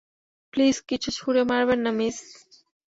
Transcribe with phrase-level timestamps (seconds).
[0.53, 2.17] Please কিছু ছুড়ে মারবেন না, মিস।